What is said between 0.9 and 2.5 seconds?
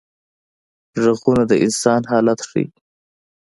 غږونه د انسان حالت